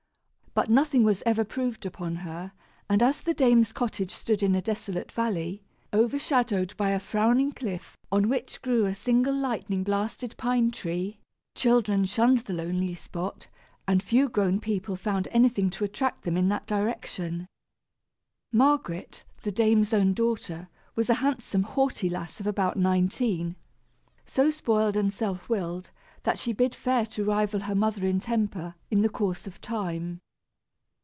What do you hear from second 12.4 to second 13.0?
lonely